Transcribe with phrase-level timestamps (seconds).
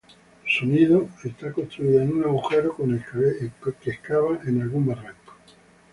[0.47, 5.35] Su nido es construido en un agujero que excava en algún barranco.